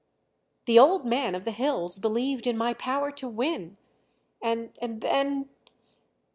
"The 0.65 0.79
old 0.79 1.05
man 1.05 1.35
of 1.35 1.45
the 1.45 1.51
hills 1.51 1.99
believed 1.99 2.47
in 2.47 2.57
my 2.57 2.73
power 2.73 3.11
to 3.11 3.27
win, 3.27 3.77
and 4.41 4.75
then 4.81 5.47